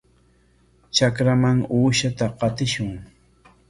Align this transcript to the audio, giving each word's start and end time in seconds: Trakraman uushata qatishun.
Trakraman 0.95 1.61
uushata 1.79 2.25
qatishun. 2.41 2.91